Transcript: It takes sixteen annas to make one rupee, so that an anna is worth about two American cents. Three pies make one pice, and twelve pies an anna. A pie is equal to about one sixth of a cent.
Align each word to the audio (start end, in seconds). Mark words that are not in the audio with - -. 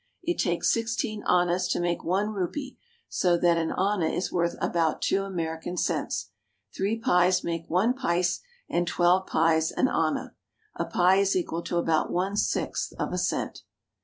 It 0.23 0.39
takes 0.39 0.73
sixteen 0.73 1.23
annas 1.27 1.67
to 1.67 1.79
make 1.79 2.03
one 2.03 2.31
rupee, 2.33 2.75
so 3.07 3.37
that 3.37 3.59
an 3.59 3.69
anna 3.71 4.07
is 4.07 4.31
worth 4.31 4.55
about 4.59 4.99
two 5.03 5.21
American 5.21 5.77
cents. 5.77 6.31
Three 6.75 6.97
pies 6.97 7.43
make 7.43 7.65
one 7.69 7.93
pice, 7.93 8.39
and 8.67 8.87
twelve 8.87 9.27
pies 9.27 9.69
an 9.71 9.87
anna. 9.87 10.33
A 10.75 10.85
pie 10.85 11.17
is 11.17 11.35
equal 11.35 11.61
to 11.65 11.77
about 11.77 12.09
one 12.11 12.35
sixth 12.35 12.93
of 12.97 13.13
a 13.13 13.17
cent. 13.19 13.61